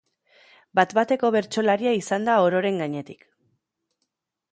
Bat-bateko 0.77 1.29
bertsolaria 1.35 1.91
izan 1.97 2.25
da 2.29 2.37
ororen 2.47 2.81
gainetik. 2.85 3.29